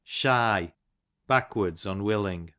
Shy, 0.03 0.73
backwards, 1.27 1.85
unwilling. 1.85 2.49